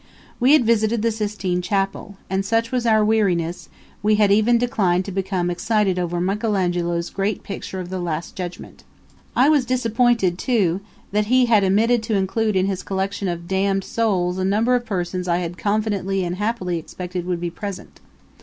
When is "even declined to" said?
4.31-5.11